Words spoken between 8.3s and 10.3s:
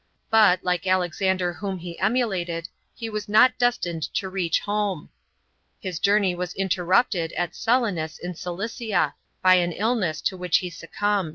Cilioa,* by an illness